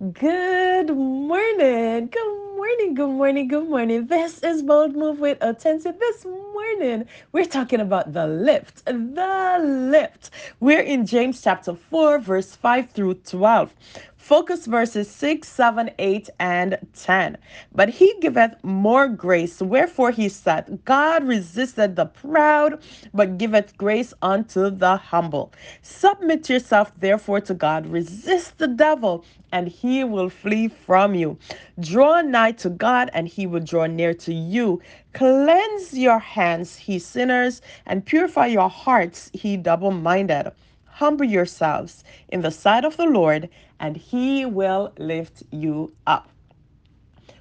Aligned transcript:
Good 0.00 0.94
morning. 0.94 2.06
Good 2.06 2.56
morning. 2.56 2.94
Good 2.94 3.08
morning. 3.08 3.48
Good 3.48 3.68
morning. 3.68 4.06
This 4.06 4.38
is 4.44 4.62
Bold 4.62 4.94
Move 4.94 5.18
with 5.18 5.38
Attention. 5.40 5.96
This 5.98 6.24
morning, 6.24 7.04
we're 7.32 7.46
talking 7.46 7.80
about 7.80 8.12
the 8.12 8.28
lift. 8.28 8.84
The 8.84 9.58
lift. 9.90 10.30
We're 10.60 10.82
in 10.82 11.04
James 11.04 11.42
chapter 11.42 11.74
4, 11.74 12.20
verse 12.20 12.54
5 12.54 12.90
through 12.92 13.14
12. 13.14 13.74
Focus 14.28 14.66
verses 14.66 15.10
6, 15.10 15.48
7, 15.48 15.90
8, 15.98 16.28
and 16.38 16.76
10. 16.94 17.38
But 17.74 17.88
he 17.88 18.14
giveth 18.20 18.62
more 18.62 19.08
grace. 19.08 19.62
Wherefore 19.62 20.10
he 20.10 20.28
said, 20.28 20.80
God 20.84 21.24
resisted 21.24 21.96
the 21.96 22.04
proud, 22.04 22.82
but 23.14 23.38
giveth 23.38 23.74
grace 23.78 24.12
unto 24.20 24.68
the 24.68 24.98
humble. 24.98 25.54
Submit 25.80 26.50
yourself 26.50 26.92
therefore 27.00 27.40
to 27.40 27.54
God. 27.54 27.86
Resist 27.86 28.58
the 28.58 28.68
devil, 28.68 29.24
and 29.50 29.66
he 29.66 30.04
will 30.04 30.28
flee 30.28 30.68
from 30.68 31.14
you. 31.14 31.38
Draw 31.80 32.20
nigh 32.20 32.52
to 32.52 32.68
God, 32.68 33.08
and 33.14 33.28
he 33.28 33.46
will 33.46 33.60
draw 33.64 33.86
near 33.86 34.12
to 34.12 34.34
you. 34.34 34.82
Cleanse 35.14 35.94
your 35.94 36.18
hands, 36.18 36.86
ye 36.86 36.98
sinners, 36.98 37.62
and 37.86 38.04
purify 38.04 38.48
your 38.48 38.68
hearts, 38.68 39.30
ye 39.32 39.56
double 39.56 39.90
minded. 39.90 40.52
Humble 40.98 41.26
yourselves 41.26 42.02
in 42.28 42.40
the 42.40 42.50
sight 42.50 42.84
of 42.84 42.96
the 42.96 43.06
Lord, 43.06 43.48
and 43.78 43.96
he 43.96 44.44
will 44.44 44.92
lift 44.98 45.44
you 45.52 45.92
up. 46.08 46.28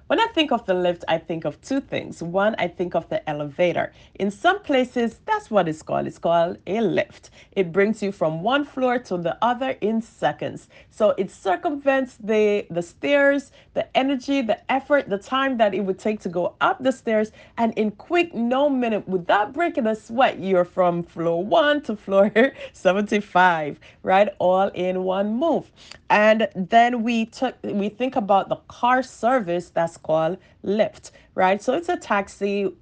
When 0.07 0.21
I 0.21 0.27
think 0.27 0.53
of 0.53 0.65
the 0.65 0.73
lift, 0.73 1.03
I 1.09 1.17
think 1.17 1.43
of 1.43 1.59
two 1.59 1.81
things. 1.81 2.23
One, 2.23 2.55
I 2.59 2.69
think 2.69 2.95
of 2.95 3.09
the 3.09 3.27
elevator. 3.29 3.91
In 4.15 4.31
some 4.31 4.61
places, 4.61 5.19
that's 5.25 5.51
what 5.51 5.67
it's 5.67 5.81
called. 5.81 6.07
It's 6.07 6.17
called 6.17 6.59
a 6.65 6.79
lift. 6.79 7.31
It 7.51 7.73
brings 7.73 8.01
you 8.01 8.13
from 8.13 8.41
one 8.41 8.63
floor 8.63 8.99
to 8.99 9.17
the 9.17 9.37
other 9.41 9.71
in 9.81 10.01
seconds. 10.01 10.69
So 10.91 11.09
it 11.17 11.29
circumvents 11.29 12.15
the, 12.23 12.65
the 12.69 12.81
stairs, 12.81 13.51
the 13.73 13.85
energy, 13.97 14.41
the 14.41 14.59
effort, 14.71 15.09
the 15.09 15.17
time 15.17 15.57
that 15.57 15.73
it 15.73 15.81
would 15.81 15.99
take 15.99 16.21
to 16.21 16.29
go 16.29 16.55
up 16.61 16.81
the 16.81 16.93
stairs. 16.93 17.33
And 17.57 17.77
in 17.77 17.91
quick, 17.91 18.33
no 18.33 18.69
minute, 18.69 19.05
without 19.09 19.51
breaking 19.51 19.87
a 19.87 19.95
sweat, 19.95 20.39
you're 20.39 20.63
from 20.63 21.03
floor 21.03 21.43
one 21.43 21.81
to 21.81 21.97
floor 21.97 22.31
75, 22.71 23.77
right? 24.03 24.29
All 24.39 24.69
in 24.69 25.03
one 25.03 25.35
move. 25.35 25.69
And 26.09 26.47
then 26.55 27.03
we 27.03 27.25
took 27.25 27.55
we 27.63 27.89
think 27.89 28.15
about 28.15 28.47
the 28.47 28.55
car 28.69 29.03
service 29.03 29.69
that's 29.69 29.96
called 29.97 30.37
Lyft, 30.63 31.11
right? 31.35 31.61
So 31.61 31.73
it's 31.73 31.89
a 31.89 31.97
taxi 31.97 32.73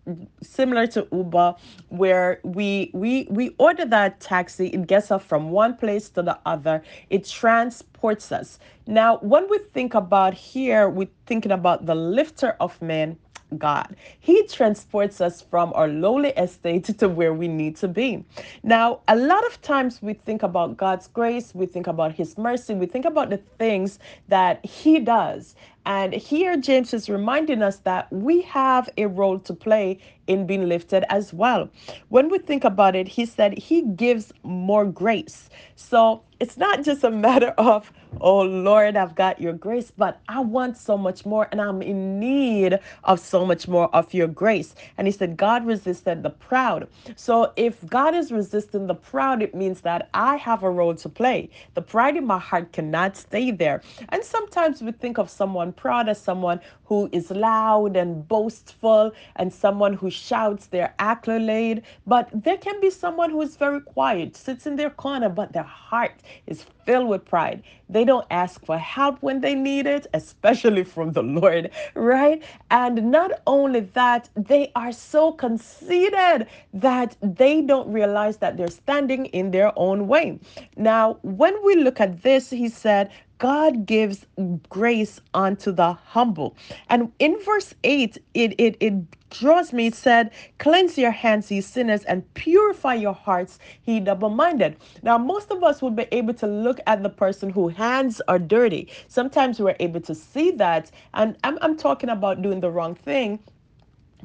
similar 0.42 0.88
to 0.88 1.08
Uber 1.12 1.56
where 1.90 2.40
we 2.44 2.92
we 2.94 3.28
we 3.30 3.56
order 3.58 3.86
that 3.86 4.20
taxi, 4.20 4.68
it 4.68 4.88
gets 4.88 5.12
us 5.12 5.24
from 5.24 5.52
one 5.52 5.76
place 5.76 6.10
to 6.10 6.22
the 6.22 6.38
other. 6.46 6.84
It 7.10 7.26
transports 7.26 8.32
us. 8.32 8.60
Now, 8.88 9.18
when 9.18 9.50
we 9.50 9.60
think 9.74 9.96
about 9.96 10.34
here, 10.34 10.90
we're 10.90 11.08
thinking 11.26 11.52
about 11.52 11.86
the 11.86 11.96
lifter 11.96 12.56
of 12.60 12.80
men 12.82 13.18
God. 13.58 13.96
He 14.20 14.46
transports 14.48 15.22
us 15.22 15.42
from 15.42 15.72
our 15.76 15.88
lowly 15.88 16.30
estate 16.30 16.86
to 17.00 17.10
where 17.10 17.34
we 17.34 17.48
need 17.48 17.76
to 17.78 17.88
be. 17.88 18.26
Now, 18.64 19.02
a 19.08 19.16
lot 19.16 19.46
of 19.46 19.62
times 19.62 20.02
we 20.02 20.14
think 20.14 20.44
about 20.44 20.78
God's 20.78 21.08
grace, 21.08 21.54
we 21.54 21.66
think 21.66 21.88
about 21.88 22.14
His 22.14 22.38
mercy, 22.38 22.74
we 22.74 22.86
think 22.86 23.06
about 23.06 23.30
the 23.30 23.38
things 23.38 24.00
that 24.28 24.66
He 24.66 25.00
does. 25.00 25.56
And 25.86 26.14
here, 26.14 26.58
James 26.58 26.94
is 26.94 27.10
reminding 27.10 27.62
us 27.62 27.78
that 27.80 28.12
we 28.12 28.42
have 28.44 28.90
a 28.98 29.06
role 29.08 29.40
to 29.40 29.54
play 29.54 30.00
in 30.28 30.48
being 30.48 30.68
lifted 30.68 31.04
as 31.12 31.34
well. 31.34 31.70
When 32.10 32.30
we 32.30 32.40
think 32.40 32.64
about 32.64 32.96
it, 32.96 33.08
he 33.08 33.26
said 33.26 33.58
he 33.58 33.82
gives 33.82 34.32
more 34.44 34.86
grace. 34.86 35.50
So 35.76 36.24
it's 36.40 36.58
not 36.58 36.84
just 36.84 37.04
a 37.04 37.12
matter 37.26 37.50
of, 37.58 37.92
oh 38.22 38.42
Lord, 38.42 38.96
I've 38.96 39.16
got 39.16 39.40
your 39.40 39.54
grace, 39.54 39.92
but 39.96 40.20
I 40.28 40.40
want 40.40 40.78
so 40.78 40.98
much 40.98 41.26
more 41.26 41.48
and 41.52 41.62
I'm 41.62 41.82
in 41.82 42.20
need 42.20 42.80
of 43.04 43.20
so 43.20 43.46
much 43.46 43.68
more 43.68 43.94
of 43.96 44.14
your 44.14 44.28
grace. 44.28 44.76
And 44.98 45.08
he 45.08 45.12
said, 45.12 45.38
God 45.38 45.66
resisted 45.66 46.24
the 46.24 46.30
proud. 46.30 46.88
So 47.16 47.54
if 47.56 47.86
God 47.88 48.16
is 48.16 48.32
resisting 48.32 48.88
the 48.88 48.96
proud, 48.96 49.42
it 49.42 49.54
means 49.54 49.82
that 49.82 50.10
I 50.14 50.38
have 50.38 50.64
a 50.64 50.70
role 50.70 50.96
to 50.96 51.10
play. 51.10 51.50
The 51.76 51.82
pride 51.82 52.18
in 52.18 52.26
my 52.26 52.40
heart 52.40 52.72
cannot 52.74 53.16
stay 53.18 53.52
there. 53.52 53.82
And 54.10 54.24
sometimes 54.24 54.82
we 54.82 54.92
think 54.92 55.18
of 55.18 55.30
someone 55.30 55.74
proud 55.76 56.10
as 56.10 56.20
someone 56.20 56.60
who 56.86 57.10
is 57.12 57.32
loud 57.32 57.96
and 57.98 58.28
boastful 58.28 59.12
and 59.36 59.52
someone 59.54 59.94
who 59.94 60.10
shouts 60.10 60.68
their 60.68 60.94
accolade. 61.00 61.84
But 62.06 62.30
there 62.34 62.58
can 62.58 62.80
be 62.82 62.90
someone 62.90 63.30
who 63.30 63.42
is 63.42 63.58
very 63.58 63.82
quiet, 63.82 64.36
sits 64.36 64.66
in 64.68 64.76
their 64.76 64.90
corner, 64.90 65.30
but 65.30 65.54
their 65.54 65.64
heart 65.64 66.22
is 66.48 66.66
filled 66.86 67.08
with 67.08 67.26
pride. 67.26 67.64
They 67.90 68.06
don't 68.06 68.26
ask 68.32 68.64
for 68.66 68.78
help 68.78 69.22
when 69.22 69.42
they 69.42 69.56
need 69.56 69.88
it, 69.88 70.08
especially 70.14 70.84
from 70.84 71.12
the 71.12 71.24
Lord, 71.24 71.72
right? 71.96 72.44
And 72.72 73.12
not 73.12 73.32
only 73.48 73.82
that, 73.82 74.30
they 74.36 74.72
are 74.76 74.92
so 74.92 75.32
conceited 75.32 76.48
that 76.74 77.16
they 77.22 77.62
don't 77.62 77.92
realize 77.92 78.38
that 78.38 78.58
they're 78.58 78.70
standing 78.70 79.26
in 79.28 79.52
their 79.52 79.72
own 79.76 80.08
way. 80.08 80.40
Now, 80.78 81.18
when 81.22 81.56
we 81.64 81.76
look 81.76 82.00
at 82.00 82.22
this, 82.22 82.50
he 82.50 82.70
said, 82.70 83.10
God 83.40 83.86
gives 83.86 84.26
grace 84.70 85.20
unto 85.34 85.72
the 85.72 85.94
humble. 85.94 86.56
And 86.90 87.12
in 87.20 87.38
verse 87.44 87.76
8, 87.84 88.18
it 88.34 88.56
it 88.58 88.78
it 88.80 88.94
draws 89.30 89.74
me, 89.74 89.88
it 89.88 89.96
said, 89.96 90.32
Cleanse 90.60 90.98
your 90.98 91.12
hands, 91.12 91.52
ye 91.52 91.62
sinners, 91.62 92.04
and 92.06 92.32
purify 92.36 92.94
your 92.96 93.14
hearts, 93.14 93.60
ye 93.86 94.00
double 94.00 94.30
minded. 94.30 94.78
Now, 95.04 95.18
most 95.18 95.52
of 95.52 95.64
us 95.64 95.82
would 95.82 95.96
be 95.96 96.08
able 96.12 96.34
to 96.36 96.48
look 96.48 96.80
at 96.88 97.04
the 97.04 97.10
person 97.10 97.50
whose 97.50 97.76
hands 97.76 98.22
are 98.28 98.40
dirty. 98.40 98.90
Sometimes 99.08 99.60
we're 99.60 99.76
able 99.80 100.02
to 100.02 100.16
see 100.16 100.52
that. 100.52 100.92
And 101.14 101.38
I'm, 101.44 101.58
I'm 101.62 101.78
talking 101.78 102.10
about 102.10 102.42
doing 102.42 102.62
the 102.62 102.72
wrong 102.72 102.96
thing 102.96 103.40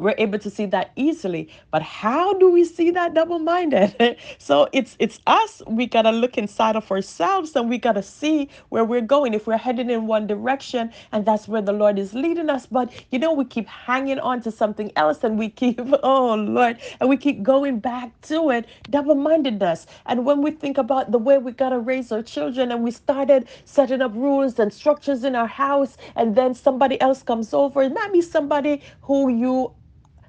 we're 0.01 0.17
able 0.19 0.39
to 0.41 0.51
see 0.51 0.67
that 0.67 0.93
easily. 0.97 1.51
But 1.71 1.83
how 1.83 2.35
do 2.35 2.51
we 2.51 2.65
see 2.65 2.91
that 2.93 3.15
double-minded? 3.15 4.19
So 4.39 4.69
it's 4.73 4.97
it's 4.99 5.21
us. 5.27 5.63
We 5.67 5.87
gotta 5.87 6.11
look 6.13 6.39
inside 6.39 6.77
of 6.77 6.91
ourselves 6.91 7.57
and 7.57 7.69
we 7.71 7.79
gotta 7.79 8.03
see 8.03 8.49
where 8.71 8.85
we're 8.85 9.01
going. 9.03 9.35
If 9.35 9.47
we're 9.47 9.59
heading 9.59 9.91
in 9.91 10.07
one 10.07 10.27
direction 10.27 10.93
and 11.13 11.27
that's 11.27 11.49
where 11.49 11.63
the 11.63 11.73
lord 11.73 11.99
is 11.99 12.15
leading 12.15 12.51
us. 12.51 12.67
But 12.67 12.93
you 13.11 13.19
know 13.19 13.33
we 13.35 13.45
keep 13.45 13.69
hanging 13.69 14.19
on 14.21 14.43
to 14.43 14.51
something 14.53 14.93
else 14.97 15.25
and 15.25 15.39
we 15.39 15.49
keep 15.51 15.81
oh 16.03 16.35
lord 16.35 16.79
and 17.01 17.09
we 17.09 17.17
keep 17.17 17.43
going 17.43 17.79
back 17.81 18.21
to 18.23 18.51
it. 18.51 18.67
Double-mindedness. 18.91 19.87
And 20.07 20.27
when 20.27 20.43
we 20.43 20.51
think 20.53 20.79
about 20.79 21.13
the 21.13 21.19
way 21.19 21.39
we 21.39 21.53
gotta 21.53 21.79
raise 21.79 22.13
our 22.13 22.23
children 22.23 22.73
and 22.73 22.83
we 22.83 22.91
started 22.91 23.49
setting 23.65 24.03
up 24.03 24.15
rules 24.15 24.59
and 24.59 24.73
structures 24.73 25.25
in 25.25 25.37
our 25.37 25.47
house 25.49 25.97
and 26.17 26.37
then 26.37 26.55
somebody 26.55 27.01
else 27.01 27.23
comes 27.23 27.53
over 27.55 27.83
it 27.83 27.93
might 27.93 28.13
be 28.13 28.23
somebody 28.23 28.83
who 29.03 29.29
you 29.31 29.73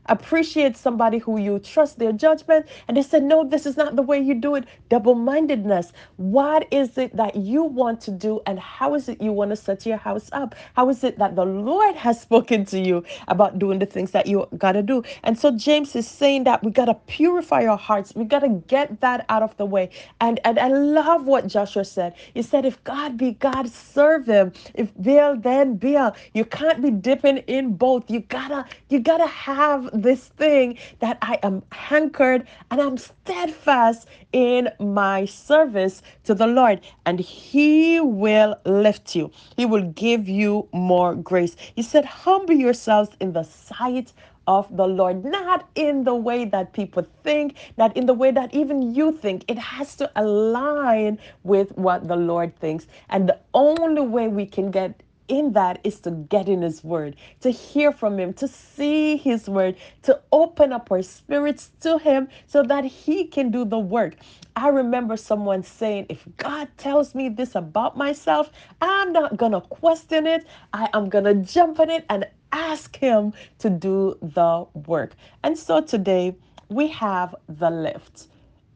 appreciate 0.08 0.78
somebody 0.78 1.18
who 1.20 1.40
you 1.40 1.60
trust 1.60 2.00
their 2.00 2.12
judgment 2.12 2.68
and 2.88 2.98
they 2.98 3.02
said 3.02 3.24
no 3.24 3.44
this 3.44 3.66
is 3.66 3.78
not 3.78 3.96
the 3.96 4.02
way 4.02 4.20
you 4.20 4.34
do 4.36 4.56
it. 4.56 4.66
Double-mindedness. 4.90 5.94
What 6.18 6.68
is 6.72 6.98
it 6.98 7.16
that 7.18 7.36
you 7.36 7.64
want 7.64 8.02
to 8.02 8.12
do 8.12 8.42
and 8.46 8.60
how 8.60 8.96
is 8.96 9.10
it 9.10 9.22
you 9.22 9.32
want 9.32 9.52
to 9.52 9.56
set 9.56 9.86
your 9.86 9.98
house 9.98 10.30
up? 10.34 10.56
How 10.76 10.90
is 10.90 11.04
it 11.04 11.18
that 11.20 11.36
the 11.36 11.46
lord 11.46 11.96
has 11.96 12.20
spoken 12.28 12.66
to 12.66 12.80
you 12.80 13.04
about 13.28 13.60
doing 13.60 13.80
the 13.80 13.86
things 13.86 14.12
that 14.12 14.28
you 14.28 14.48
got 14.58 14.74
to 14.74 14.84
do? 14.84 15.04
And 15.24 15.38
so 15.38 15.52
james 15.56 15.96
is 15.96 16.08
saying 16.08 16.44
that 16.46 16.64
we 16.64 16.72
got 16.72 16.86
to 16.86 16.96
purify 17.08 17.66
our 17.66 17.78
hearts. 17.78 18.14
We 18.16 18.26
got 18.26 18.40
to 18.40 18.64
get 18.68 19.02
that 19.02 19.26
out 19.30 19.44
of 19.44 19.56
the 19.58 19.66
way. 19.66 19.90
And 20.22 20.40
and 20.46 20.60
i 20.60 20.68
love 20.70 21.26
what 21.26 21.48
joshua 21.48 21.86
said. 21.86 22.14
He 22.34 22.42
said 22.42 22.66
if 22.66 22.84
god 22.84 23.18
be 23.18 23.34
god 23.34 23.70
serve 23.70 24.26
him. 24.28 24.54
If 24.74 24.94
baal 24.96 25.36
then 25.38 25.78
baal 25.78 26.16
you 26.34 26.46
can't 26.46 26.82
be 26.82 26.92
dipping 26.92 27.38
in 27.40 27.76
both. 27.76 28.10
You 28.10 28.22
gotta 28.22 28.66
you 28.90 29.00
gotta 29.00 29.28
have 29.28 29.91
this 29.94 30.28
thing 30.30 30.78
that 31.00 31.18
I 31.22 31.40
am 31.44 31.64
hankered 31.72 32.48
and 32.72 32.82
I'm 32.82 32.98
steadfast 32.98 34.08
in 34.34 34.70
my 34.80 35.26
service 35.26 36.02
to 36.26 36.34
the 36.36 36.48
Lord, 36.48 36.82
and 37.06 37.20
He 37.20 38.00
will 38.00 38.56
lift 38.66 39.16
you. 39.16 39.32
He 39.58 39.66
will 39.66 39.84
give 39.92 40.28
you 40.30 40.68
more 40.74 41.16
grace. 41.16 41.56
He 41.76 41.82
said, 41.84 42.06
Humble 42.06 42.56
yourselves 42.56 43.12
in 43.20 43.34
the 43.34 43.44
sight 43.44 44.14
of 44.48 44.76
the 44.76 44.88
Lord, 44.88 45.24
not 45.24 45.70
in 45.76 46.04
the 46.04 46.16
way 46.16 46.46
that 46.46 46.74
people 46.74 47.06
think, 47.24 47.56
not 47.78 47.96
in 47.96 48.06
the 48.06 48.14
way 48.14 48.32
that 48.32 48.54
even 48.54 48.94
you 48.94 49.12
think. 49.18 49.46
It 49.48 49.58
has 49.58 49.96
to 49.98 50.12
align 50.16 51.20
with 51.44 51.72
what 51.78 52.08
the 52.08 52.16
Lord 52.18 52.56
thinks. 52.60 52.88
And 53.10 53.30
the 53.30 53.40
only 53.54 54.02
way 54.02 54.28
we 54.28 54.46
can 54.46 54.72
get 54.72 55.02
in 55.32 55.54
that 55.54 55.80
is 55.86 56.02
to 56.02 56.12
get 56.12 56.50
in 56.50 56.62
His 56.62 56.84
Word, 56.84 57.16
to 57.40 57.50
hear 57.50 57.94
from 57.94 58.20
Him, 58.20 58.34
to 58.34 58.50
see 58.50 59.16
His 59.16 59.48
Word, 59.48 59.78
to 60.04 60.20
open 60.34 60.74
up 60.74 60.92
our 60.92 61.02
spirits 61.02 61.72
to 61.80 61.98
Him 61.98 62.28
so 62.48 62.62
that 62.64 62.84
He 62.84 63.26
can 63.26 63.50
do 63.50 63.64
the 63.64 63.80
work. 63.80 64.18
I 64.58 64.68
remember 64.68 65.16
someone 65.16 65.64
saying, 65.64 66.08
If 66.10 66.28
God 66.36 66.68
tells 66.78 67.16
me 67.16 67.30
this 67.30 67.56
about 67.56 67.96
myself, 67.96 68.52
I'm 68.82 69.14
not 69.14 69.38
going 69.38 69.54
to 69.54 69.62
question 69.62 70.28
it. 70.28 70.46
I 70.74 70.90
am 70.94 71.08
going 71.08 71.24
to 71.24 71.36
jump 71.36 71.80
on 71.80 71.90
it 71.90 72.06
and 72.10 72.28
ask 72.52 72.98
Him 72.98 73.32
to 73.60 73.70
do 73.70 74.18
the 74.22 74.66
work. 74.86 75.14
And 75.44 75.58
so 75.58 75.80
today 75.80 76.36
we 76.68 76.90
have 76.90 77.34
the 77.48 77.70
lift 77.70 78.28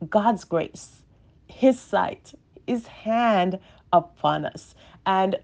God's 0.09 0.45
grace, 0.45 1.01
His 1.47 1.77
sight, 1.77 2.33
His 2.65 2.87
hand 2.87 3.59
upon 3.91 4.45
us. 4.45 4.73
And 5.05 5.35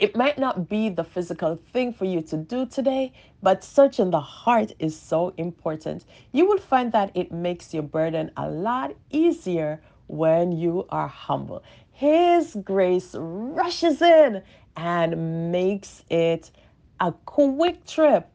It 0.00 0.16
might 0.16 0.38
not 0.38 0.68
be 0.68 0.88
the 0.88 1.04
physical 1.04 1.56
thing 1.72 1.92
for 1.92 2.04
you 2.04 2.20
to 2.22 2.36
do 2.36 2.66
today, 2.66 3.12
but 3.42 3.62
searching 3.62 4.10
the 4.10 4.20
heart 4.20 4.72
is 4.80 4.98
so 4.98 5.32
important. 5.36 6.04
You 6.32 6.46
will 6.46 6.58
find 6.58 6.90
that 6.90 7.12
it 7.14 7.30
makes 7.30 7.72
your 7.72 7.84
burden 7.84 8.32
a 8.36 8.50
lot 8.50 8.96
easier 9.10 9.80
when 10.08 10.50
you 10.50 10.84
are 10.88 11.06
humble. 11.06 11.62
His 11.92 12.56
grace 12.64 13.14
rushes 13.16 14.02
in 14.02 14.42
and 14.76 15.52
makes 15.52 16.02
it 16.10 16.50
a 16.98 17.12
quick 17.24 17.86
trip 17.86 18.28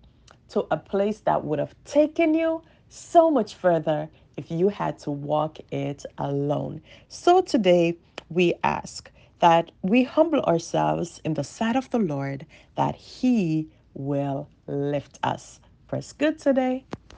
to 0.50 0.66
a 0.72 0.78
place 0.78 1.20
that 1.22 1.44
would 1.44 1.60
have 1.60 1.76
taken 1.84 2.34
you 2.34 2.62
so 2.88 3.30
much 3.30 3.56
further 3.56 4.10
if 4.38 4.50
you 4.50 4.70
had 4.70 4.98
to 5.00 5.12
walk 5.12 5.58
it 5.72 6.06
alone. 6.20 6.82
So 7.10 7.42
today 7.42 7.98
we 8.30 8.54
ask 8.64 9.12
that 9.40 9.72
we 9.84 10.04
humble 10.04 10.42
ourselves 10.42 11.22
in 11.26 11.36
the 11.36 11.44
sight 11.44 11.76
of 11.78 11.90
the 11.92 12.00
Lord, 12.00 12.46
that 12.76 12.96
He 12.96 13.70
will 13.94 14.50
lift 14.68 15.20
us. 15.24 15.60
Press 15.88 16.14
good 16.14 16.40
today. 16.40 16.86